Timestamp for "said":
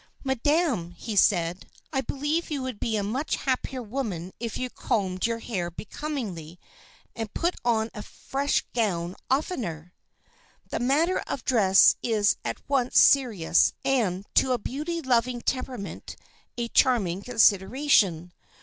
1.15-1.67